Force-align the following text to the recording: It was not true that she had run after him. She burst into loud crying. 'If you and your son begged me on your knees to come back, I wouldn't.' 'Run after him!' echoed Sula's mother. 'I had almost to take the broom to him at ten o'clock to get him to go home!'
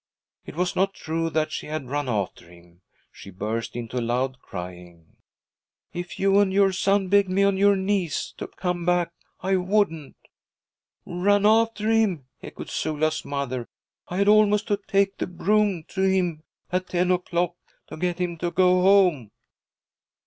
It 0.47 0.55
was 0.55 0.75
not 0.75 0.95
true 0.95 1.29
that 1.29 1.51
she 1.51 1.67
had 1.67 1.87
run 1.91 2.09
after 2.09 2.49
him. 2.49 2.81
She 3.11 3.29
burst 3.29 3.75
into 3.75 4.01
loud 4.01 4.39
crying. 4.41 5.17
'If 5.93 6.17
you 6.19 6.39
and 6.39 6.51
your 6.51 6.71
son 6.71 7.07
begged 7.07 7.29
me 7.29 7.43
on 7.43 7.55
your 7.55 7.75
knees 7.75 8.33
to 8.37 8.47
come 8.47 8.83
back, 8.83 9.11
I 9.41 9.57
wouldn't.' 9.57 10.15
'Run 11.05 11.45
after 11.45 11.87
him!' 11.87 12.25
echoed 12.41 12.71
Sula's 12.71 13.23
mother. 13.23 13.67
'I 14.09 14.17
had 14.17 14.27
almost 14.27 14.67
to 14.69 14.77
take 14.87 15.19
the 15.19 15.27
broom 15.27 15.83
to 15.89 16.01
him 16.01 16.41
at 16.71 16.87
ten 16.89 17.11
o'clock 17.11 17.53
to 17.85 17.95
get 17.95 18.17
him 18.17 18.39
to 18.39 18.49
go 18.49 18.81
home!' 18.81 19.29